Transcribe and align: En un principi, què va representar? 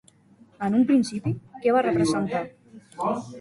En 0.67 0.77
un 0.77 0.85
principi, 0.91 1.33
què 1.67 1.75
va 1.77 1.85
representar? 1.89 2.43